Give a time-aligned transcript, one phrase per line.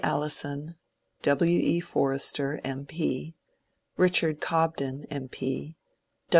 [0.03, 0.77] Alison,
[1.21, 1.59] W.
[1.59, 1.79] E.
[1.79, 2.87] Forster M.
[2.87, 3.35] P.,
[3.97, 5.29] Richard Cobden M.